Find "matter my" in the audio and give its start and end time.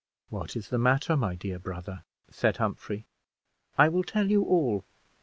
0.79-1.35